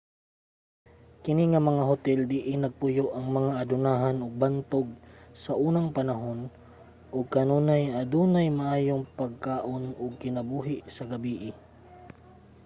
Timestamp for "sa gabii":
10.95-11.49